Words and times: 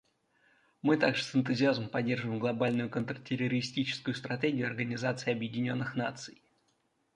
Мы 0.81 0.97
также 0.97 1.21
с 1.23 1.35
энтузиазмом 1.35 1.87
поддерживаем 1.89 2.39
Глобальную 2.39 2.89
контртеррористическую 2.89 4.15
стратегию 4.15 4.65
Организации 4.65 5.29
Объединенных 5.31 5.93
Наций. 5.95 6.41